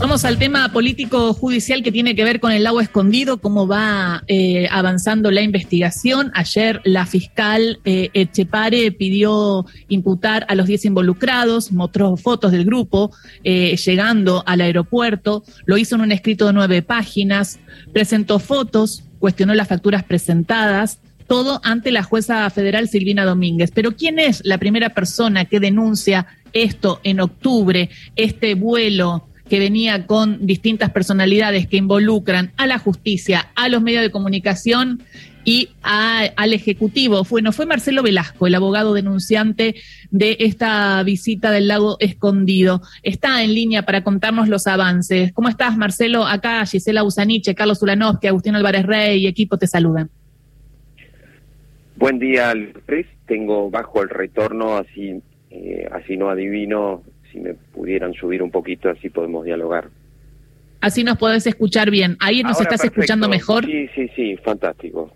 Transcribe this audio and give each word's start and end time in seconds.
Vamos 0.00 0.24
al 0.24 0.38
tema 0.38 0.72
político 0.72 1.34
judicial 1.34 1.82
que 1.82 1.92
tiene 1.92 2.14
que 2.14 2.24
ver 2.24 2.40
con 2.40 2.52
el 2.52 2.62
lago 2.64 2.80
escondido, 2.80 3.38
cómo 3.38 3.68
va 3.68 4.24
eh, 4.28 4.66
avanzando 4.70 5.30
la 5.30 5.42
investigación. 5.42 6.32
Ayer 6.34 6.80
la 6.84 7.04
fiscal 7.04 7.80
eh, 7.84 8.08
Echepare 8.14 8.92
pidió 8.92 9.66
imputar 9.88 10.46
a 10.48 10.54
los 10.54 10.66
10 10.66 10.86
involucrados, 10.86 11.70
mostró 11.70 12.16
fotos 12.16 12.50
del 12.50 12.64
grupo 12.64 13.10
eh, 13.44 13.76
llegando 13.76 14.42
al 14.46 14.62
aeropuerto, 14.62 15.44
lo 15.66 15.76
hizo 15.76 15.96
en 15.96 16.00
un 16.00 16.12
escrito 16.12 16.46
de 16.46 16.54
nueve 16.54 16.80
páginas, 16.80 17.60
presentó 17.92 18.38
fotos, 18.38 19.04
cuestionó 19.18 19.52
las 19.52 19.68
facturas 19.68 20.02
presentadas, 20.02 21.00
todo 21.26 21.60
ante 21.62 21.92
la 21.92 22.04
jueza 22.04 22.48
federal 22.48 22.88
Silvina 22.88 23.26
Domínguez. 23.26 23.70
Pero 23.74 23.92
¿quién 23.92 24.18
es 24.18 24.40
la 24.44 24.56
primera 24.56 24.94
persona 24.94 25.44
que 25.44 25.60
denuncia 25.60 26.26
esto 26.54 27.00
en 27.04 27.20
octubre, 27.20 27.90
este 28.16 28.54
vuelo? 28.54 29.26
Que 29.50 29.58
venía 29.58 30.06
con 30.06 30.46
distintas 30.46 30.90
personalidades 30.90 31.66
que 31.66 31.76
involucran 31.76 32.52
a 32.56 32.68
la 32.68 32.78
justicia, 32.78 33.50
a 33.56 33.68
los 33.68 33.82
medios 33.82 34.02
de 34.02 34.12
comunicación 34.12 35.02
y 35.44 35.70
al 35.82 36.52
Ejecutivo. 36.52 37.24
Bueno, 37.28 37.50
fue 37.50 37.66
Marcelo 37.66 38.04
Velasco, 38.04 38.46
el 38.46 38.54
abogado 38.54 38.94
denunciante 38.94 39.74
de 40.12 40.36
esta 40.38 41.02
visita 41.02 41.50
del 41.50 41.66
lago 41.66 41.96
escondido. 41.98 42.80
Está 43.02 43.42
en 43.42 43.54
línea 43.54 43.82
para 43.82 44.04
contarnos 44.04 44.48
los 44.48 44.68
avances. 44.68 45.32
¿Cómo 45.32 45.48
estás, 45.48 45.76
Marcelo? 45.76 46.26
Acá 46.26 46.64
Gisela 46.64 47.02
Usaniche, 47.02 47.56
Carlos 47.56 47.82
Ulanovsky, 47.82 48.28
Agustín 48.28 48.54
Álvarez 48.54 48.86
Rey 48.86 49.24
y 49.24 49.26
equipo 49.26 49.58
te 49.58 49.66
saludan. 49.66 50.10
Buen 51.96 52.20
día, 52.20 52.54
Luis. 52.54 53.06
Tengo 53.26 53.68
bajo 53.68 54.02
el 54.02 54.10
retorno, 54.10 54.76
así, 54.76 55.20
eh, 55.50 55.88
así 55.92 56.16
no 56.16 56.30
adivino 56.30 57.02
si 57.32 57.40
me 57.40 57.54
pudieran 57.54 58.12
subir 58.14 58.42
un 58.42 58.50
poquito, 58.50 58.90
así 58.90 59.08
podemos 59.08 59.44
dialogar. 59.44 59.88
Así 60.80 61.04
nos 61.04 61.18
podés 61.18 61.46
escuchar 61.46 61.90
bien. 61.90 62.16
¿Ahí 62.20 62.42
nos 62.42 62.60
estás 62.60 62.84
escuchando 62.84 63.28
mejor? 63.28 63.66
Sí, 63.66 63.88
sí, 63.94 64.08
sí, 64.16 64.36
fantástico. 64.38 65.12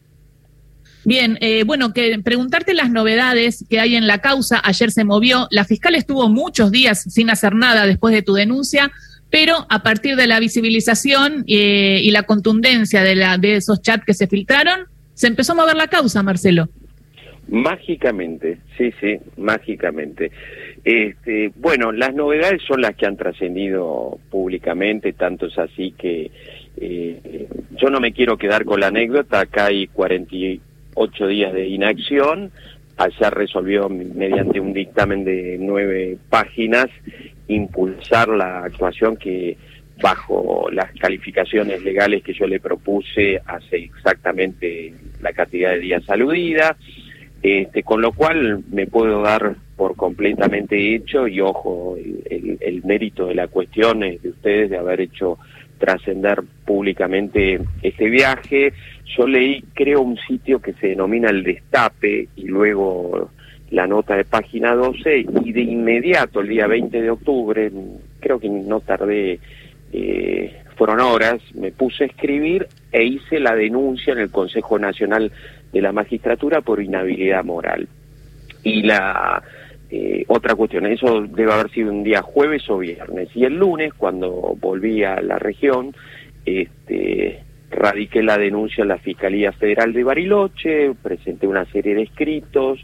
Bien, 1.06 1.38
eh, 1.40 1.64
bueno, 1.64 1.92
que 1.92 2.18
preguntarte 2.22 2.72
las 2.74 2.90
novedades 2.90 3.64
que 3.68 3.78
hay 3.78 3.94
en 3.94 4.06
la 4.06 4.18
causa. 4.18 4.60
Ayer 4.64 4.90
se 4.90 5.04
movió, 5.04 5.48
la 5.50 5.64
fiscal 5.64 5.94
estuvo 5.94 6.28
muchos 6.28 6.70
días 6.70 7.02
sin 7.02 7.30
hacer 7.30 7.54
nada 7.54 7.86
después 7.86 8.14
de 8.14 8.22
tu 8.22 8.34
denuncia, 8.34 8.90
pero 9.30 9.66
a 9.68 9.82
partir 9.82 10.16
de 10.16 10.26
la 10.26 10.40
visibilización 10.40 11.44
eh, 11.46 12.00
y 12.02 12.10
la 12.10 12.22
contundencia 12.22 13.02
de, 13.02 13.16
la, 13.16 13.36
de 13.36 13.56
esos 13.56 13.82
chats 13.82 14.04
que 14.04 14.14
se 14.14 14.26
filtraron, 14.26 14.86
se 15.14 15.26
empezó 15.26 15.52
a 15.52 15.56
mover 15.56 15.76
la 15.76 15.88
causa, 15.88 16.22
Marcelo. 16.22 16.68
Mágicamente, 17.48 18.58
sí, 18.78 18.90
sí, 19.00 19.18
mágicamente. 19.36 20.30
Este, 20.84 21.50
bueno, 21.56 21.92
las 21.92 22.14
novedades 22.14 22.62
son 22.62 22.82
las 22.82 22.94
que 22.94 23.06
han 23.06 23.16
trascendido 23.16 24.18
públicamente, 24.30 25.14
tanto 25.14 25.46
es 25.46 25.58
así 25.58 25.92
que 25.92 26.30
eh, 26.76 27.48
yo 27.70 27.88
no 27.88 28.00
me 28.00 28.12
quiero 28.12 28.36
quedar 28.36 28.66
con 28.66 28.80
la 28.80 28.88
anécdota, 28.88 29.40
acá 29.40 29.66
hay 29.66 29.86
48 29.86 31.26
días 31.26 31.54
de 31.54 31.68
inacción, 31.68 32.50
allá 32.98 33.30
resolvió 33.30 33.88
mediante 33.88 34.60
un 34.60 34.74
dictamen 34.74 35.24
de 35.24 35.56
nueve 35.58 36.18
páginas 36.28 36.88
impulsar 37.48 38.28
la 38.28 38.64
actuación 38.64 39.16
que 39.16 39.56
bajo 40.02 40.68
las 40.70 40.92
calificaciones 40.98 41.82
legales 41.82 42.22
que 42.22 42.34
yo 42.34 42.46
le 42.46 42.60
propuse 42.60 43.40
hace 43.46 43.76
exactamente 43.76 44.92
la 45.20 45.32
cantidad 45.32 45.70
de 45.70 45.78
días 45.78 46.08
aludida. 46.08 46.76
Este, 47.44 47.82
con 47.82 48.00
lo 48.00 48.12
cual 48.12 48.64
me 48.70 48.86
puedo 48.86 49.20
dar 49.20 49.54
por 49.76 49.96
completamente 49.96 50.94
hecho 50.94 51.28
y 51.28 51.42
ojo, 51.42 51.94
el, 51.94 52.82
mérito 52.84 53.26
de 53.26 53.34
la 53.34 53.48
cuestión 53.48 54.02
es 54.02 54.22
de 54.22 54.30
ustedes 54.30 54.70
de 54.70 54.78
haber 54.78 55.02
hecho 55.02 55.36
trascender 55.76 56.42
públicamente 56.64 57.60
este 57.82 58.08
viaje. 58.08 58.72
Yo 59.14 59.26
leí, 59.26 59.62
creo, 59.74 60.00
un 60.00 60.16
sitio 60.16 60.58
que 60.58 60.72
se 60.72 60.88
denomina 60.88 61.28
El 61.28 61.42
Destape 61.42 62.28
y 62.34 62.46
luego 62.46 63.30
la 63.68 63.86
nota 63.86 64.16
de 64.16 64.24
página 64.24 64.74
12 64.74 65.26
y 65.44 65.52
de 65.52 65.60
inmediato, 65.60 66.40
el 66.40 66.48
día 66.48 66.66
20 66.66 67.02
de 67.02 67.10
octubre, 67.10 67.70
creo 68.20 68.40
que 68.40 68.48
no 68.48 68.80
tardé, 68.80 69.38
eh, 69.92 70.62
fueron 70.76 71.00
horas, 71.00 71.42
me 71.54 71.72
puse 71.72 72.04
a 72.04 72.06
escribir 72.06 72.68
e 72.90 73.04
hice 73.04 73.38
la 73.38 73.54
denuncia 73.54 74.14
en 74.14 74.20
el 74.20 74.30
Consejo 74.30 74.78
Nacional 74.78 75.30
de 75.74 75.82
la 75.82 75.92
magistratura 75.92 76.62
por 76.62 76.80
inhabilidad 76.80 77.44
moral. 77.44 77.88
Y 78.62 78.82
la 78.82 79.42
eh, 79.90 80.24
otra 80.28 80.54
cuestión, 80.54 80.86
eso 80.86 81.22
debe 81.22 81.52
haber 81.52 81.70
sido 81.70 81.90
un 81.90 82.04
día 82.04 82.22
jueves 82.22 82.62
o 82.70 82.78
viernes. 82.78 83.28
Y 83.34 83.44
el 83.44 83.58
lunes, 83.58 83.92
cuando 83.92 84.30
volví 84.60 85.04
a 85.04 85.20
la 85.20 85.38
región, 85.38 85.94
este, 86.46 87.42
radiqué 87.70 88.22
la 88.22 88.38
denuncia 88.38 88.82
en 88.82 88.88
la 88.88 88.98
Fiscalía 88.98 89.52
Federal 89.52 89.92
de 89.92 90.04
Bariloche, 90.04 90.94
presenté 91.02 91.46
una 91.46 91.64
serie 91.66 91.94
de 91.96 92.02
escritos, 92.02 92.78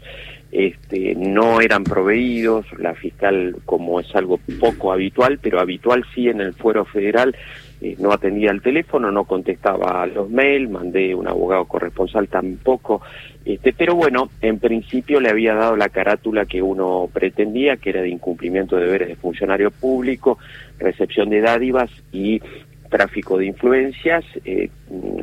este, 0.51 1.15
no 1.15 1.61
eran 1.61 1.85
proveídos, 1.85 2.65
la 2.77 2.93
fiscal, 2.93 3.55
como 3.65 4.01
es 4.01 4.13
algo 4.15 4.37
poco 4.59 4.91
habitual, 4.91 5.39
pero 5.41 5.61
habitual 5.61 6.03
sí 6.13 6.27
en 6.27 6.41
el 6.41 6.53
fuero 6.53 6.83
federal, 6.83 7.35
eh, 7.81 7.95
no 7.99 8.11
atendía 8.11 8.51
el 8.51 8.61
teléfono, 8.61 9.11
no 9.11 9.23
contestaba 9.25 10.05
los 10.05 10.29
mails, 10.29 10.69
mandé 10.69 11.15
un 11.15 11.27
abogado 11.27 11.65
corresponsal 11.65 12.27
tampoco, 12.27 13.01
este, 13.43 13.73
pero 13.73 13.95
bueno, 13.95 14.29
en 14.41 14.59
principio 14.59 15.19
le 15.19 15.29
había 15.29 15.55
dado 15.55 15.75
la 15.75 15.89
carátula 15.89 16.45
que 16.45 16.61
uno 16.61 17.09
pretendía, 17.11 17.77
que 17.77 17.89
era 17.89 18.01
de 18.01 18.09
incumplimiento 18.09 18.75
de 18.75 18.85
deberes 18.85 19.07
de 19.07 19.15
funcionario 19.15 19.71
público, 19.71 20.37
recepción 20.77 21.29
de 21.29 21.41
dádivas 21.41 21.89
y 22.11 22.41
tráfico 22.89 23.39
de 23.39 23.45
influencias, 23.45 24.23
eh, 24.45 24.69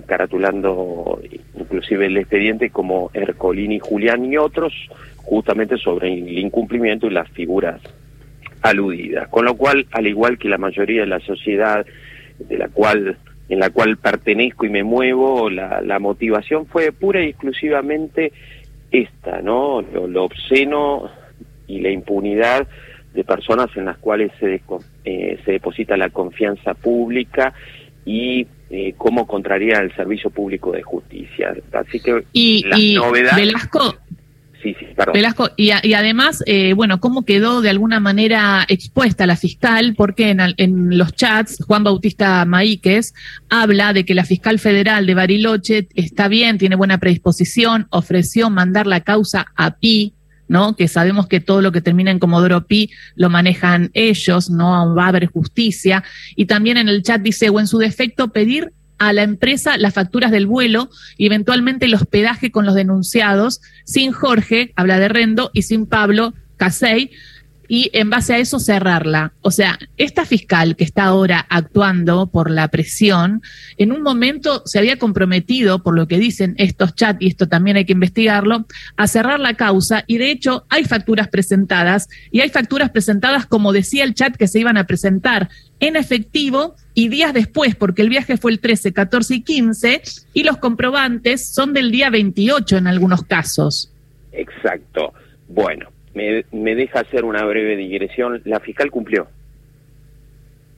caratulando 0.06 1.20
inclusive 1.56 2.06
el 2.06 2.16
expediente 2.16 2.70
como 2.70 3.10
Ercolini, 3.14 3.78
Julián 3.78 4.24
y 4.24 4.36
otros, 4.36 4.72
justamente 5.18 5.76
sobre 5.76 6.12
el 6.12 6.38
incumplimiento 6.38 7.06
y 7.06 7.10
las 7.10 7.28
figuras 7.28 7.80
aludidas. 8.62 9.28
Con 9.28 9.44
lo 9.44 9.54
cual, 9.54 9.86
al 9.92 10.06
igual 10.06 10.38
que 10.38 10.48
la 10.48 10.58
mayoría 10.58 11.02
de 11.02 11.06
la 11.06 11.20
sociedad, 11.20 11.86
de 12.38 12.58
la 12.58 12.68
cual 12.68 13.18
en 13.48 13.60
la 13.60 13.70
cual 13.70 13.96
pertenezco 13.96 14.66
y 14.66 14.68
me 14.68 14.84
muevo, 14.84 15.48
la, 15.48 15.80
la 15.80 15.98
motivación 15.98 16.66
fue 16.66 16.92
pura 16.92 17.22
y 17.22 17.28
exclusivamente 17.28 18.32
esta, 18.90 19.40
¿no? 19.40 19.80
Lo, 19.80 20.24
obsceno 20.24 21.10
y 21.66 21.80
la 21.80 21.90
impunidad 21.90 22.66
de 23.14 23.24
personas 23.24 23.68
en 23.76 23.86
las 23.86 23.96
cuales 23.98 24.32
se, 24.38 24.60
eh, 25.04 25.38
se 25.44 25.52
deposita 25.52 25.96
la 25.96 26.10
confianza 26.10 26.74
pública 26.74 27.54
y 28.04 28.46
eh, 28.70 28.94
cómo 28.96 29.26
contraría 29.26 29.78
el 29.78 29.94
servicio 29.94 30.30
público 30.30 30.72
de 30.72 30.82
justicia. 30.82 31.54
Así 31.72 32.00
que 32.00 32.24
y, 32.32 32.64
la 32.66 33.00
novedad... 33.00 33.36
Velasco, 33.36 33.96
Sí, 34.62 34.74
sí, 34.78 34.86
Velasco, 35.14 35.50
y, 35.56 35.70
además, 35.70 36.42
eh, 36.46 36.72
bueno, 36.72 36.98
¿cómo 36.98 37.24
quedó 37.24 37.60
de 37.60 37.70
alguna 37.70 38.00
manera 38.00 38.64
expuesta 38.66 39.24
la 39.24 39.36
fiscal? 39.36 39.94
Porque 39.96 40.30
en, 40.56 40.98
los 40.98 41.14
chats, 41.14 41.62
Juan 41.64 41.84
Bautista 41.84 42.44
Maíquez 42.44 43.14
habla 43.48 43.92
de 43.92 44.04
que 44.04 44.14
la 44.14 44.24
fiscal 44.24 44.58
federal 44.58 45.06
de 45.06 45.14
Bariloche 45.14 45.88
está 45.94 46.26
bien, 46.26 46.58
tiene 46.58 46.74
buena 46.74 46.98
predisposición, 46.98 47.86
ofreció 47.90 48.50
mandar 48.50 48.88
la 48.88 49.00
causa 49.02 49.46
a 49.54 49.76
PI, 49.76 50.14
¿no? 50.48 50.74
Que 50.74 50.88
sabemos 50.88 51.28
que 51.28 51.38
todo 51.38 51.62
lo 51.62 51.70
que 51.70 51.80
termina 51.80 52.10
en 52.10 52.18
Comodoro 52.18 52.66
Pi 52.66 52.90
lo 53.14 53.30
manejan 53.30 53.90
ellos, 53.94 54.50
no 54.50 54.92
va 54.92 55.04
a 55.04 55.08
haber 55.08 55.26
justicia. 55.26 56.02
Y 56.34 56.46
también 56.46 56.78
en 56.78 56.88
el 56.88 57.04
chat 57.04 57.20
dice, 57.20 57.48
o 57.48 57.60
en 57.60 57.68
su 57.68 57.78
defecto, 57.78 58.32
pedir 58.32 58.72
a 58.98 59.12
la 59.12 59.22
empresa 59.22 59.78
las 59.78 59.94
facturas 59.94 60.30
del 60.30 60.46
vuelo 60.46 60.90
y 61.16 61.26
eventualmente 61.26 61.86
el 61.86 61.94
hospedaje 61.94 62.50
con 62.50 62.66
los 62.66 62.74
denunciados, 62.74 63.60
sin 63.84 64.12
Jorge, 64.12 64.72
habla 64.76 64.98
de 64.98 65.08
Rendo, 65.08 65.50
y 65.52 65.62
sin 65.62 65.86
Pablo 65.86 66.34
Casey, 66.56 67.10
y 67.68 67.90
en 67.92 68.10
base 68.10 68.34
a 68.34 68.38
eso 68.38 68.58
cerrarla. 68.58 69.32
O 69.42 69.50
sea, 69.50 69.78
esta 69.98 70.24
fiscal 70.24 70.74
que 70.74 70.84
está 70.84 71.04
ahora 71.04 71.46
actuando 71.48 72.26
por 72.26 72.50
la 72.50 72.68
presión, 72.68 73.42
en 73.76 73.92
un 73.92 74.02
momento 74.02 74.62
se 74.64 74.78
había 74.78 74.98
comprometido, 74.98 75.82
por 75.82 75.94
lo 75.94 76.08
que 76.08 76.18
dicen 76.18 76.54
estos 76.58 76.94
chats, 76.94 77.20
y 77.20 77.28
esto 77.28 77.46
también 77.46 77.76
hay 77.76 77.84
que 77.84 77.92
investigarlo, 77.92 78.66
a 78.96 79.06
cerrar 79.06 79.38
la 79.38 79.54
causa 79.54 80.04
y 80.06 80.18
de 80.18 80.30
hecho 80.30 80.64
hay 80.70 80.84
facturas 80.84 81.28
presentadas 81.28 82.08
y 82.30 82.40
hay 82.40 82.48
facturas 82.48 82.90
presentadas 82.90 83.46
como 83.46 83.72
decía 83.72 84.04
el 84.04 84.14
chat 84.14 84.34
que 84.36 84.48
se 84.48 84.58
iban 84.58 84.78
a 84.78 84.86
presentar 84.86 85.50
en 85.80 85.96
efectivo 85.96 86.74
y 86.94 87.08
días 87.08 87.32
después, 87.32 87.76
porque 87.76 88.02
el 88.02 88.08
viaje 88.08 88.36
fue 88.36 88.50
el 88.50 88.60
13, 88.60 88.92
14 88.92 89.34
y 89.34 89.42
15 89.42 90.02
y 90.32 90.42
los 90.42 90.56
comprobantes 90.56 91.46
son 91.54 91.72
del 91.72 91.90
día 91.90 92.10
28 92.10 92.78
en 92.78 92.86
algunos 92.86 93.22
casos. 93.22 93.92
Exacto. 94.32 95.12
Bueno, 95.48 95.90
me, 96.52 96.74
deja 96.74 97.00
hacer 97.00 97.24
una 97.24 97.44
breve 97.44 97.76
digresión. 97.76 98.40
La 98.44 98.60
fiscal 98.60 98.90
cumplió. 98.90 99.28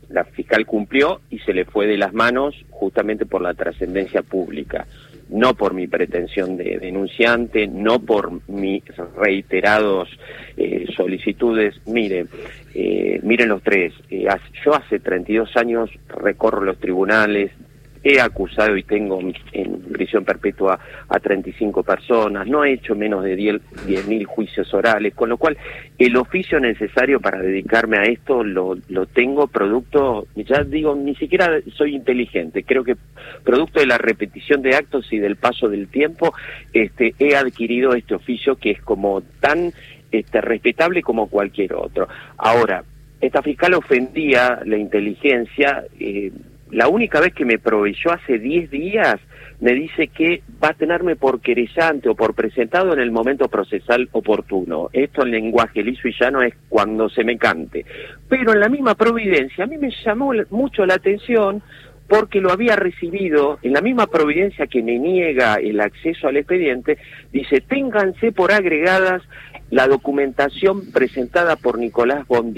La 0.08 0.24
fiscal 0.24 0.66
cumplió 0.66 1.20
y 1.30 1.38
se 1.40 1.54
le 1.54 1.64
fue 1.64 1.86
de 1.86 1.96
las 1.96 2.12
manos 2.12 2.54
justamente 2.70 3.26
por 3.26 3.42
la 3.42 3.54
trascendencia 3.54 4.22
pública. 4.22 4.86
no 5.28 5.54
por 5.54 5.74
mi 5.74 5.86
pretensión 5.86 6.56
de 6.56 6.80
denunciante, 6.80 7.68
no 7.68 8.00
por 8.00 8.40
mis 8.48 8.82
reiterados 9.16 10.08
eh, 10.56 10.86
solicitudes. 10.96 11.80
Miren, 11.86 12.28
eh, 12.74 13.20
miren 13.22 13.48
los 13.48 13.62
tres, 13.62 13.94
eh, 14.10 14.26
yo 14.64 14.74
hace 14.74 14.98
32 14.98 15.56
años 15.56 15.88
recorro 16.08 16.64
los 16.64 16.80
tribunales, 16.80 17.52
he 18.02 18.20
acusado 18.20 18.76
y 18.76 18.82
tengo 18.82 19.20
en 19.52 19.80
prisión 19.92 20.24
perpetua 20.24 20.78
a 21.08 21.18
35 21.18 21.82
personas, 21.82 22.46
no 22.46 22.64
he 22.64 22.72
hecho 22.72 22.94
menos 22.94 23.24
de 23.24 23.36
10 23.36 24.06
mil 24.06 24.24
juicios 24.24 24.72
orales, 24.72 25.14
con 25.14 25.28
lo 25.28 25.36
cual 25.36 25.56
el 25.98 26.16
oficio 26.16 26.58
necesario 26.60 27.20
para 27.20 27.40
dedicarme 27.40 27.98
a 27.98 28.04
esto 28.04 28.42
lo, 28.42 28.76
lo 28.88 29.06
tengo 29.06 29.48
producto, 29.48 30.26
ya 30.34 30.64
digo, 30.64 30.94
ni 30.94 31.14
siquiera 31.14 31.60
soy 31.76 31.94
inteligente, 31.94 32.64
creo 32.64 32.84
que 32.84 32.96
producto 33.44 33.80
de 33.80 33.86
la 33.86 33.98
repetición 33.98 34.62
de 34.62 34.76
actos 34.76 35.12
y 35.12 35.18
del 35.18 35.36
paso 35.36 35.68
del 35.68 35.88
tiempo, 35.88 36.32
este, 36.72 37.14
he 37.18 37.36
adquirido 37.36 37.94
este 37.94 38.14
oficio 38.14 38.56
que 38.56 38.70
es 38.70 38.80
como 38.82 39.22
tan 39.40 39.72
este, 40.10 40.40
respetable 40.40 41.02
como 41.02 41.28
cualquier 41.28 41.74
otro. 41.74 42.08
Ahora, 42.36 42.84
esta 43.20 43.42
fiscal 43.42 43.74
ofendía 43.74 44.60
la 44.64 44.78
inteligencia, 44.78 45.84
eh, 45.98 46.32
la 46.70 46.88
única 46.88 47.20
vez 47.20 47.34
que 47.34 47.44
me 47.44 47.58
proveyó 47.58 48.12
hace 48.12 48.38
10 48.38 48.70
días, 48.70 49.16
me 49.60 49.72
dice 49.72 50.08
que 50.08 50.42
va 50.62 50.68
a 50.68 50.74
tenerme 50.74 51.16
por 51.16 51.40
querellante 51.40 52.08
o 52.08 52.14
por 52.14 52.34
presentado 52.34 52.92
en 52.92 53.00
el 53.00 53.10
momento 53.10 53.48
procesal 53.48 54.08
oportuno. 54.12 54.88
Esto 54.92 55.22
en 55.22 55.32
lenguaje 55.32 55.82
liso 55.82 56.08
y 56.08 56.14
llano 56.18 56.42
es 56.42 56.54
cuando 56.68 57.08
se 57.10 57.24
me 57.24 57.36
cante. 57.36 57.84
Pero 58.28 58.54
en 58.54 58.60
la 58.60 58.68
misma 58.68 58.94
providencia 58.94 59.64
a 59.64 59.66
mí 59.66 59.76
me 59.76 59.92
llamó 60.04 60.32
mucho 60.50 60.86
la 60.86 60.94
atención 60.94 61.62
porque 62.08 62.40
lo 62.40 62.50
había 62.50 62.74
recibido 62.74 63.58
en 63.62 63.72
la 63.72 63.80
misma 63.80 64.08
providencia 64.08 64.66
que 64.66 64.82
me 64.82 64.98
niega 64.98 65.54
el 65.54 65.80
acceso 65.80 66.26
al 66.26 66.38
expediente, 66.38 66.98
dice, 67.32 67.60
ténganse 67.60 68.32
por 68.32 68.50
agregadas 68.50 69.22
la 69.70 69.86
documentación 69.86 70.90
presentada 70.90 71.54
por 71.54 71.78
Nicolás 71.78 72.26
von 72.26 72.52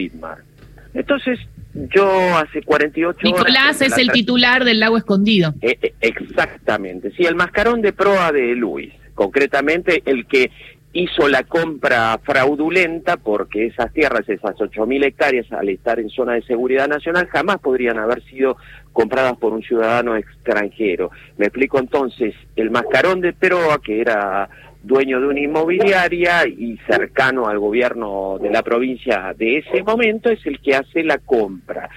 Entonces, 0.95 1.39
yo 1.75 2.37
hace 2.37 2.63
48 2.63 3.19
Nicolás 3.23 3.47
Nicolás 3.47 3.83
es 3.83 3.99
el 3.99 4.11
titular 4.11 4.65
del 4.65 4.81
lago 4.81 4.97
escondido. 4.97 5.55
Eh, 5.61 5.79
eh, 5.81 5.95
exactamente, 6.01 7.11
sí, 7.17 7.25
el 7.25 7.35
mascarón 7.35 7.81
de 7.83 7.93
proa 7.93 8.33
de 8.33 8.55
Luis, 8.55 8.93
concretamente 9.15 10.03
el 10.05 10.27
que 10.27 10.51
hizo 10.93 11.27
la 11.29 11.45
compra 11.45 12.21
fraudulenta 12.23 13.17
porque 13.17 13.67
esas 13.67 13.93
tierras, 13.93 14.29
esas 14.29 14.57
8.000 14.57 15.05
hectáreas, 15.05 15.51
al 15.53 15.69
estar 15.71 15.99
en 15.99 16.11
zona 16.11 16.35
de 16.35 16.43
seguridad 16.43 16.87
nacional, 16.87 17.29
jamás 17.29 17.59
podrían 17.59 17.99
haber 17.99 18.23
sido 18.25 18.57
compradas 18.93 19.37
por 19.39 19.53
un 19.53 19.63
ciudadano 19.63 20.17
extranjero. 20.17 21.11
Me 21.39 21.47
explico 21.47 21.79
entonces, 21.79 22.35
el 22.57 22.71
mascarón 22.71 23.21
de 23.23 23.33
proa, 23.33 23.81
que 23.83 24.01
era 24.01 24.51
dueño 24.83 25.21
de 25.21 25.27
una 25.29 25.41
inmobiliaria 25.41 26.47
y 26.47 26.77
cercano 26.87 27.47
al 27.47 27.59
gobierno 27.59 28.39
de 28.41 28.51
la 28.51 28.63
provincia 28.63 29.35
de 29.37 29.59
ese 29.59 29.83
momento, 29.83 30.31
es 30.31 30.45
el 30.47 30.61
que 30.61 30.75
hace 30.75 31.05
la 31.05 31.19
compra. 31.19 31.89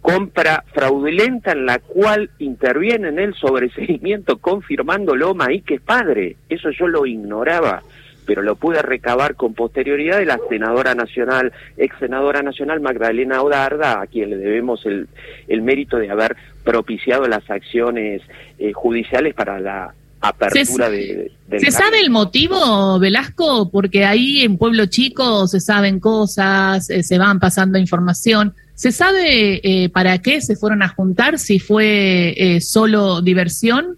Compra 0.00 0.64
fraudulenta 0.72 1.52
en 1.52 1.66
la 1.66 1.78
cual 1.78 2.30
interviene 2.38 3.08
en 3.08 3.18
el 3.18 3.34
sobreseguimiento 3.34 4.38
confirmándolo 4.38 5.36
que 5.64 5.74
es 5.74 5.80
padre. 5.80 6.36
Eso 6.48 6.70
yo 6.70 6.88
lo 6.88 7.06
ignoraba 7.06 7.82
pero 8.30 8.42
lo 8.42 8.54
pude 8.54 8.80
recabar 8.80 9.34
con 9.34 9.54
posterioridad 9.54 10.18
de 10.18 10.24
la 10.24 10.38
senadora 10.48 10.94
nacional, 10.94 11.52
ex 11.76 11.98
senadora 11.98 12.42
nacional 12.42 12.80
Magdalena 12.80 13.42
Odarda, 13.42 14.00
a 14.00 14.06
quien 14.06 14.30
le 14.30 14.36
debemos 14.36 14.86
el, 14.86 15.08
el 15.48 15.62
mérito 15.62 15.96
de 15.96 16.12
haber 16.12 16.36
propiciado 16.62 17.26
las 17.26 17.50
acciones 17.50 18.22
eh, 18.60 18.72
judiciales 18.72 19.34
para 19.34 19.58
la 19.58 19.94
apertura 20.20 20.90
de, 20.90 21.32
¿Se 21.58 21.70
sabe 21.70 22.00
el 22.00 22.10
motivo, 22.10 22.98
Velasco? 22.98 23.70
Porque 23.70 24.04
ahí 24.04 24.42
en 24.42 24.58
Pueblo 24.58 24.86
Chico 24.86 25.46
se 25.46 25.60
saben 25.60 25.98
cosas, 25.98 26.90
eh, 26.90 27.02
se 27.02 27.18
van 27.18 27.40
pasando 27.40 27.78
información. 27.78 28.54
¿Se 28.74 28.92
sabe 28.92 29.60
eh, 29.62 29.88
para 29.88 30.18
qué 30.18 30.40
se 30.40 30.56
fueron 30.56 30.82
a 30.82 30.88
juntar? 30.88 31.38
¿Si 31.38 31.58
fue 31.58 32.34
eh, 32.36 32.60
solo 32.60 33.20
diversión? 33.20 33.96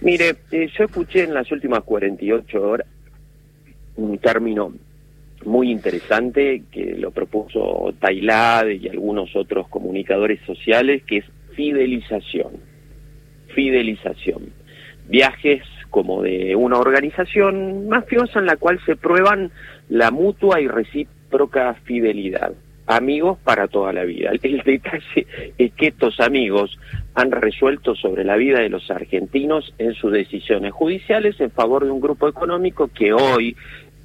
Mire, 0.00 0.36
yo 0.50 0.84
escuché 0.84 1.24
en 1.24 1.34
las 1.34 1.50
últimas 1.50 1.82
48 1.82 2.62
horas 2.62 2.86
un 3.96 4.18
término 4.18 4.72
muy 5.44 5.70
interesante 5.70 6.62
que 6.70 6.96
lo 6.98 7.10
propuso 7.10 7.94
Tailad 8.00 8.68
y 8.68 8.88
algunos 8.88 9.34
otros 9.36 9.68
comunicadores 9.68 10.40
sociales, 10.46 11.02
que 11.04 11.18
es 11.18 11.24
fidelización 11.54 12.73
fidelización. 13.54 14.52
Viajes 15.08 15.62
como 15.90 16.22
de 16.22 16.56
una 16.56 16.78
organización 16.78 17.88
mafiosa 17.88 18.40
en 18.40 18.46
la 18.46 18.56
cual 18.56 18.80
se 18.84 18.96
prueban 18.96 19.52
la 19.88 20.10
mutua 20.10 20.60
y 20.60 20.66
recíproca 20.66 21.74
fidelidad. 21.84 22.52
Amigos 22.86 23.38
para 23.44 23.68
toda 23.68 23.92
la 23.92 24.04
vida. 24.04 24.32
El 24.42 24.62
detalle 24.62 25.26
es 25.56 25.72
que 25.74 25.86
estos 25.86 26.20
amigos 26.20 26.78
han 27.14 27.30
resuelto 27.30 27.94
sobre 27.94 28.24
la 28.24 28.36
vida 28.36 28.60
de 28.60 28.68
los 28.68 28.90
argentinos 28.90 29.72
en 29.78 29.94
sus 29.94 30.12
decisiones 30.12 30.72
judiciales 30.72 31.40
en 31.40 31.50
favor 31.50 31.84
de 31.84 31.90
un 31.90 32.00
grupo 32.00 32.28
económico 32.28 32.88
que 32.88 33.12
hoy 33.12 33.56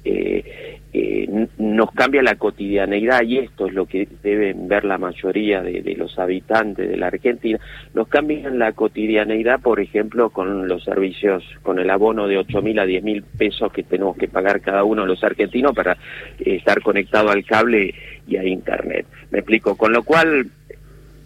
eh, 0.04 0.80
eh, 0.92 1.46
nos 1.58 1.92
cambia 1.92 2.20
la 2.20 2.34
cotidianeidad 2.34 3.22
y 3.22 3.38
esto 3.38 3.68
es 3.68 3.74
lo 3.74 3.86
que 3.86 4.08
deben 4.24 4.66
ver 4.66 4.84
la 4.84 4.98
mayoría 4.98 5.62
de, 5.62 5.94
los 5.96 6.18
habitantes 6.18 6.88
de 6.88 6.96
la 6.96 7.06
Argentina, 7.06 7.60
nos 7.94 8.08
cambian 8.08 8.58
la 8.58 8.72
cotidianeidad, 8.72 9.60
por 9.60 9.78
ejemplo, 9.78 10.30
con 10.30 10.66
los 10.66 10.82
servicios, 10.82 11.44
con 11.62 11.78
el 11.78 11.90
abono 11.90 12.26
de 12.26 12.38
8 12.38 12.62
mil 12.62 12.78
a 12.80 12.86
10 12.86 13.04
mil 13.04 13.22
pesos 13.22 13.72
que 13.72 13.84
tenemos 13.84 14.16
que 14.16 14.26
pagar 14.26 14.60
cada 14.60 14.82
uno 14.82 15.02
de 15.02 15.08
los 15.08 15.22
argentinos 15.22 15.74
para 15.76 15.92
eh, 15.92 16.56
estar 16.56 16.82
conectado 16.82 17.30
al 17.30 17.44
cable 17.44 17.94
y 18.26 18.36
a 18.36 18.44
Internet. 18.44 19.06
Me 19.30 19.38
explico, 19.38 19.76
con 19.76 19.92
lo 19.92 20.02
cual 20.02 20.50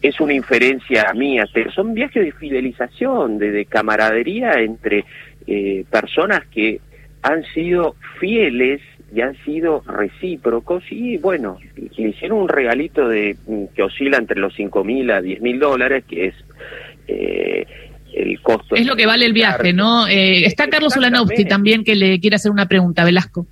es 0.02 0.20
una 0.20 0.34
inferencia 0.34 1.10
mía, 1.14 1.46
son 1.74 1.94
viajes 1.94 2.22
de 2.22 2.32
fidelización, 2.32 3.38
de, 3.38 3.64
camaradería 3.64 4.60
entre 4.60 5.06
eh, 5.46 5.86
personas 5.90 6.44
que 6.48 6.80
han 7.24 7.42
sido 7.54 7.96
fieles 8.20 8.82
y 9.14 9.22
han 9.22 9.34
sido 9.44 9.82
recíprocos 9.86 10.84
y 10.90 11.16
bueno, 11.16 11.58
le 11.96 12.08
hicieron 12.10 12.42
un 12.42 12.48
regalito 12.48 13.08
de 13.08 13.36
que 13.74 13.82
oscila 13.82 14.18
entre 14.18 14.38
los 14.38 14.54
cinco 14.54 14.84
mil 14.84 15.10
a 15.10 15.22
diez 15.22 15.40
mil 15.40 15.58
dólares, 15.58 16.04
que 16.06 16.26
es 16.26 16.34
eh, 17.08 17.66
el 18.12 18.40
costo. 18.42 18.76
Es 18.76 18.86
lo 18.86 18.94
que 18.94 19.06
vale 19.06 19.24
el 19.24 19.32
viaje, 19.32 19.72
¿no? 19.72 20.06
Eh, 20.06 20.44
está 20.44 20.68
Carlos 20.68 20.96
Ulanowski 20.98 21.46
también 21.46 21.82
que 21.82 21.94
le 21.94 22.20
quiere 22.20 22.36
hacer 22.36 22.50
una 22.50 22.66
pregunta, 22.66 23.04
Velasco. 23.04 23.46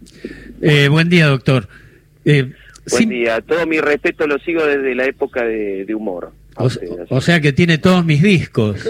Eh, 0.60 0.88
buen 0.88 1.08
día, 1.08 1.28
doctor. 1.28 1.66
buen 2.24 3.08
día, 3.08 3.40
todo 3.40 3.66
mi 3.66 3.80
respeto 3.80 4.26
lo 4.26 4.38
sigo 4.40 4.66
desde 4.66 4.94
la 4.94 5.06
época 5.06 5.44
de, 5.44 5.94
humor. 5.94 6.32
O, 6.56 7.20
sea 7.20 7.41
que 7.41 7.53
tiene 7.53 7.79
todos 7.79 8.05
mis 8.05 8.22
discos. 8.22 8.77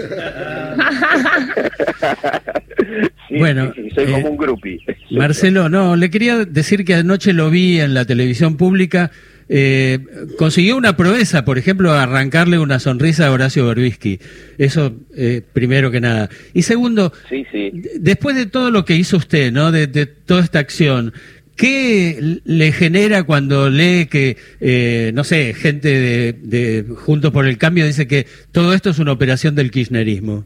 bueno, 3.29 3.73
soy 3.95 4.05
como 4.05 4.17
eh, 4.17 4.29
un 4.29 4.37
grupi. 4.37 4.79
Marcelo, 5.11 5.69
no, 5.69 5.95
le 5.95 6.09
quería 6.09 6.45
decir 6.45 6.83
que 6.85 6.95
anoche 6.95 7.33
lo 7.33 7.49
vi 7.49 7.79
en 7.79 7.93
la 7.93 8.05
televisión 8.05 8.57
pública. 8.57 9.11
Eh, 9.49 9.99
consiguió 10.37 10.77
una 10.77 10.95
proeza, 10.95 11.45
por 11.45 11.57
ejemplo, 11.57 11.91
arrancarle 11.91 12.59
una 12.59 12.79
sonrisa 12.79 13.27
a 13.27 13.31
Horacio 13.31 13.67
Berbisky. 13.67 14.19
Eso, 14.57 14.95
eh, 15.15 15.41
primero 15.53 15.91
que 15.91 16.01
nada. 16.01 16.29
Y 16.53 16.63
segundo, 16.63 17.13
después 17.95 18.35
de 18.35 18.45
todo 18.45 18.71
lo 18.71 18.85
que 18.85 18.95
hizo 18.95 19.17
usted, 19.17 19.51
¿no? 19.51 19.71
De, 19.71 19.87
toda 19.87 20.43
esta 20.43 20.59
acción, 20.59 21.13
¿Qué 21.55 22.39
le 22.45 22.71
genera 22.71 23.23
cuando 23.23 23.69
lee 23.69 24.07
que, 24.09 25.11
no 25.13 25.23
sé, 25.23 25.53
gente 25.53 25.87
de, 25.87 26.33
de 26.33 26.83
Juntos 26.95 27.31
por 27.31 27.45
el 27.45 27.57
Cambio 27.57 27.85
dice 27.85 28.07
que 28.07 28.25
todo 28.51 28.73
esto 28.73 28.89
es 28.89 28.99
una 28.99 29.11
operación 29.11 29.55
del 29.55 29.69
kirchnerismo? 29.69 30.45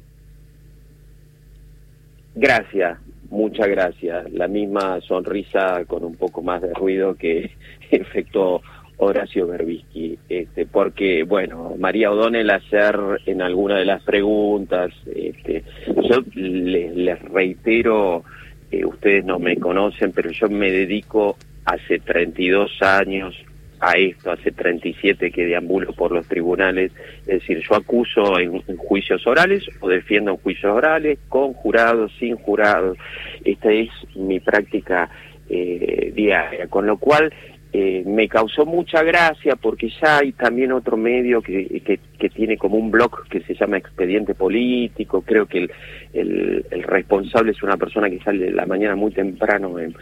Gracias, 2.36 3.00
muchas 3.30 3.68
gracias. 3.68 4.32
La 4.32 4.48
misma 4.48 5.02
sonrisa 5.02 5.84
con 5.88 6.04
un 6.04 6.16
poco 6.16 6.44
más 6.44 6.62
de 6.62 6.74
ruido 6.74 7.16
que 7.16 7.52
efectuó 7.92 8.62
Horacio 8.98 9.48
Berbisky, 9.48 10.18
este, 10.28 10.66
porque, 10.66 11.24
bueno, 11.24 11.76
María 11.78 12.12
O'Donnell 12.12 12.50
hacer 12.50 12.96
en 13.28 13.42
alguna 13.42 13.78
de 13.78 13.86
las 13.86 14.04
preguntas, 14.04 14.92
este, 15.06 15.64
yo 15.86 16.24
les, 16.34 17.20
reitero, 17.24 18.24
eh, 18.72 18.86
ustedes 18.86 19.26
no 19.26 19.40
me 19.40 19.58
conocen, 19.58 20.12
pero 20.12 20.30
yo 20.32 20.50
me 20.50 20.72
dedico 20.72 21.38
hace 21.66 22.00
32 22.00 22.82
años 22.82 23.36
a 23.80 23.94
esto, 23.94 24.32
hace 24.32 24.52
37 24.52 25.32
que 25.32 25.46
deambulo 25.46 25.94
por 25.94 26.12
los 26.12 26.28
tribunales, 26.28 26.92
es 27.22 27.42
decir, 27.42 27.62
yo 27.68 27.76
acuso 27.76 28.40
en, 28.40 28.62
juicios 28.78 29.26
orales 29.28 29.64
o 29.80 29.88
defiendo 29.88 30.32
en 30.32 30.38
juicios 30.38 30.72
orales, 30.76 31.20
con 31.30 31.54
jurados, 31.54 32.12
sin 32.20 32.36
jurados, 32.38 32.98
esta 33.44 33.72
es 33.72 33.90
mi 34.16 34.40
práctica 34.40 35.10
eh, 35.50 36.12
diaria, 36.16 36.68
con 36.68 36.88
lo 36.88 36.98
cual 36.98 37.32
eh, 37.74 38.04
me 38.06 38.30
causó 38.30 38.66
mucha 38.66 39.04
gracia 39.04 39.56
porque 39.56 39.90
ya 40.02 40.20
hay 40.20 40.32
también 40.32 40.72
otro 40.72 40.96
medio 40.96 41.42
que, 41.42 41.82
que, 42.18 42.30
tiene 42.30 42.58
como 42.58 42.78
un 42.78 42.92
blog 42.92 43.28
que 43.30 43.42
se 43.42 43.56
llama 43.56 43.78
Expediente 43.78 44.34
Político, 44.34 45.22
creo 45.22 45.46
que 45.46 45.70
el, 46.14 46.66
el, 46.72 46.84
responsable 46.84 47.52
es 47.52 47.62
una 47.64 47.78
persona 47.78 48.10
que 48.10 48.20
sale 48.20 48.52
la 48.52 48.66
mañana 48.66 48.96
muy 48.96 49.12
temprano 49.12 49.80
en, 49.80 49.96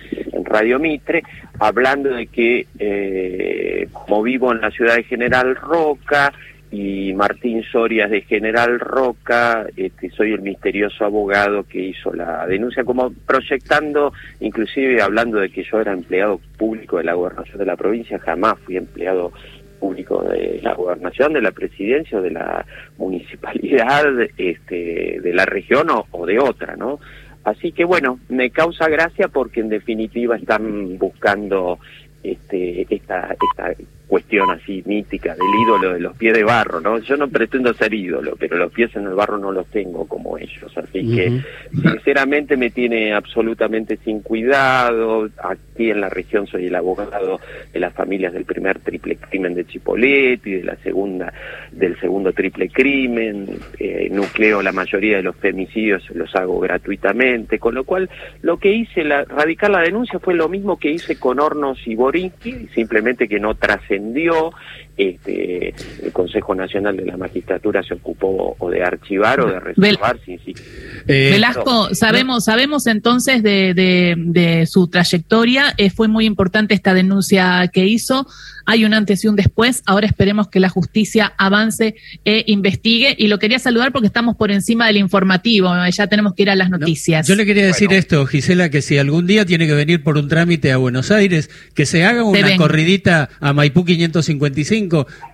Radio 0.44 0.80
Mitre, 0.80 1.24
hablando 1.60 2.10
de 2.10 2.28
que 2.28 2.68
eh, 2.78 3.88
como 3.92 4.22
vivo 4.22 4.52
en 4.52 4.62
la 4.62 4.70
ciudad 4.70 4.96
de 4.96 5.04
General 5.04 5.56
Roca, 5.56 6.32
y 6.72 7.14
Martín 7.14 7.64
Sorias 7.64 8.10
de 8.10 8.22
General 8.22 8.80
Roca, 8.80 9.66
este, 9.78 10.10
soy 10.10 10.34
el 10.34 10.42
misterioso 10.42 11.06
abogado 11.06 11.64
que 11.64 11.80
hizo 11.80 12.14
la 12.14 12.46
denuncia, 12.48 12.84
como 12.84 13.12
proyectando, 13.26 14.14
inclusive 14.40 15.02
hablando 15.02 15.40
de 15.40 15.50
que 15.50 15.64
yo 15.64 15.80
era 15.80 15.94
empleado 15.94 16.42
público 16.58 16.98
de 16.98 17.04
la 17.04 17.14
gobernación 17.14 17.60
de 17.60 17.66
la 17.66 17.76
provincia, 17.76 18.20
jamás 18.20 18.56
fui 18.66 18.78
empleado 18.78 19.32
público 19.80 20.24
de 20.24 20.60
la 20.64 20.74
gobernación, 20.74 21.34
de 21.34 21.42
la 21.42 21.52
presidencia 21.52 22.18
o 22.18 22.22
de 22.22 22.32
la 22.32 22.66
municipalidad 22.98 24.06
este, 24.38 25.20
de 25.22 25.34
la 25.34 25.46
región 25.46 25.88
o, 25.90 26.26
de 26.26 26.40
otra, 26.40 26.76
¿no? 26.76 27.00
Así 27.44 27.72
que 27.72 27.86
bueno, 27.86 28.20
me 28.28 28.50
causa 28.50 28.90
gracia 28.90 29.28
porque 29.28 29.60
en 29.60 29.70
definitiva 29.70 30.36
están 30.36 30.98
buscando 30.98 31.78
este, 32.24 32.88
esta, 32.90 33.36
esta 33.52 33.76
cuestión 34.08 34.50
así 34.52 34.84
mítica 34.86 35.34
del 35.34 35.62
ídolo 35.64 35.94
de 35.94 36.00
los 36.00 36.16
pies 36.16 36.34
de 36.34 36.44
barro, 36.44 36.80
¿no? 36.80 37.00
Yo 37.00 37.18
no 37.18 37.28
pretendo 37.28 37.74
ser 37.74 37.94
ídolo, 37.94 38.36
pero 38.40 38.58
los 38.58 38.72
pies 38.72 38.96
en 38.96 39.06
el 39.06 39.14
barro 39.14 39.38
no 39.38 39.52
los 39.52 39.68
tengo 39.68 40.08
como 40.08 40.38
ellos, 40.38 40.72
así 40.78 41.16
que 41.16 41.42
sinceramente 41.72 42.58
me 42.58 42.70
tiene 42.70 43.14
absolutamente 43.14 43.98
sin 44.04 44.22
cuidado. 44.22 45.30
Aquí 45.44 45.90
en 45.92 46.02
la 46.02 46.10
región 46.10 46.48
soy 46.48 46.68
el 46.68 46.76
abogado 46.76 47.40
de 47.74 47.80
las 47.80 47.94
familias 47.94 48.34
del 48.34 48.46
primer 48.46 48.80
triple 48.80 49.16
crimen 49.18 49.56
de 49.56 49.66
Chipolete 49.66 50.50
y 50.50 50.54
de 50.54 50.64
la 50.64 50.76
segunda 50.78 51.34
del 51.72 52.00
segundo 52.00 52.32
triple 52.32 52.70
crimen, 52.70 53.48
eh, 53.80 54.10
nucleo 54.12 54.62
la 54.62 54.72
mayoría 54.72 55.18
de 55.18 55.24
los 55.24 55.36
femicidios 55.36 56.04
los 56.12 56.34
hago 56.36 56.60
gratuitamente, 56.60 57.60
con 57.60 57.76
lo 57.76 57.84
cual 57.84 58.10
lo 58.42 58.58
que 58.58 58.72
hice, 58.72 59.04
la, 59.04 59.24
radicar 59.24 59.70
la 59.72 59.82
denuncia 59.82 60.20
fue 60.20 60.34
lo 60.34 60.50
mismo 60.50 60.78
que 60.78 60.92
hice 60.92 61.20
con 61.20 61.40
Hornos 61.40 61.80
y 61.86 61.96
Borinsky, 61.96 62.68
simplemente 62.74 63.28
que 63.28 63.40
no 63.40 63.56
trascendió 63.96 64.52
este, 64.98 65.74
el 66.04 66.12
Consejo 66.12 66.56
Nacional 66.56 66.98
de 66.98 67.06
la 67.06 67.18
Magistratura 67.18 67.84
se 67.84 67.96
ocupó 67.96 68.56
o 68.58 68.70
de 68.70 68.84
archivar 68.84 69.40
o 69.42 69.48
de 69.48 69.60
reservar. 69.60 70.20
Eh, 70.28 71.30
Velasco, 71.32 71.94
sabemos, 71.94 72.46
sabemos 72.46 72.88
entonces 72.88 73.44
de, 73.44 73.74
de, 74.18 74.66
su 74.66 74.88
trayectoria, 74.88 75.74
eh, 75.78 75.90
fue 75.90 76.08
muy 76.08 76.25
importante 76.25 76.74
esta 76.74 76.94
denuncia 76.94 77.70
que 77.74 77.86
hizo 77.86 78.25
hay 78.66 78.84
un 78.84 78.94
antes 78.94 79.24
y 79.24 79.28
un 79.28 79.36
después. 79.36 79.84
Ahora 79.86 80.08
esperemos 80.08 80.48
que 80.48 80.60
la 80.60 80.70
justicia 80.70 81.34
avance 81.38 81.96
e 82.25 82.44
investigue. 82.48 83.16
Y 83.18 83.28
lo 83.28 83.40
quería 83.40 83.60
saludar 83.60 83.92
porque 83.92 84.08
estamos 84.08 84.36
por 84.36 84.52
encima 84.52 84.88
del 84.88 84.98
informativo. 84.98 85.72
Ya 85.92 86.08
tenemos 86.08 86.34
que 86.34 86.44
ir 86.44 86.50
a 86.50 86.56
las 86.56 86.70
noticias. 86.70 87.28
yo 87.28 87.36
le 87.36 87.46
quería 87.46 87.66
decir 87.66 87.94
esto, 87.94 88.25
Gisela, 88.25 88.70
que 88.70 88.82
si 88.82 88.98
algún 88.98 89.28
día 89.28 89.46
tiene 89.46 89.68
que 89.68 89.74
venir 89.74 90.04
por 90.04 90.18
un 90.18 90.28
trámite 90.28 90.72
a 90.72 90.78
Buenos 90.78 91.12
Aires, 91.12 91.50
que 91.74 91.86
se 91.86 92.06
haga 92.06 92.24
una 92.24 92.58
corridita 92.58 93.30
a 93.40 93.54
Maipú 93.54 93.86
555, 93.86 94.85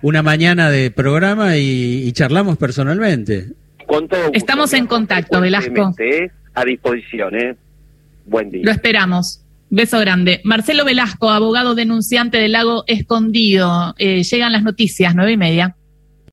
una 0.02 0.22
mañana 0.22 0.70
de 0.70 0.90
programa 0.90 1.56
y, 1.56 2.10
charlamos 2.12 2.56
personalmente. 2.56 3.48
Con 3.86 4.08
todo 4.08 4.30
Estamos 4.32 4.72
en 4.72 4.86
contacto, 4.86 5.40
Velasco. 5.40 5.94
A 6.54 6.64
disposición, 6.64 7.34
¿eh? 7.34 7.56
Buen 8.26 8.50
día. 8.50 8.62
Lo 8.64 8.70
esperamos. 8.70 9.42
Beso 9.70 9.98
grande. 10.00 10.42
Marcelo 10.44 10.84
Velasco, 10.84 11.30
abogado 11.30 11.74
denunciante 11.74 12.36
del 12.36 12.52
lago 12.52 12.84
Escondido. 12.86 13.94
Eh, 13.98 14.22
llegan 14.22 14.52
las 14.52 14.62
noticias, 14.62 15.14
nueve 15.14 15.32
y 15.32 15.36
media. 15.38 15.76